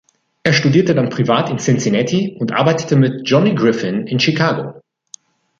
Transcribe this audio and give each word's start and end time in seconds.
Er 0.41 0.53
studierte 0.53 0.95
dann 0.95 1.09
privat 1.11 1.51
in 1.51 1.59
Cincinnati 1.59 2.35
und 2.39 2.53
arbeitete 2.53 2.95
mit 2.95 3.29
Johnny 3.29 3.53
Griffin 3.53 4.07
in 4.07 4.19
Chicago. 4.19 4.81